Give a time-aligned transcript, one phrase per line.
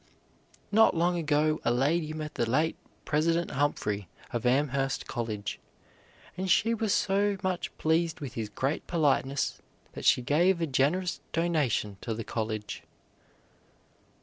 [0.71, 5.59] Not long ago a lady met the late President Humphrey of Amherst College,
[6.35, 9.59] and she was so much pleased with his great politeness
[9.93, 12.81] that she gave a generous donation to the college.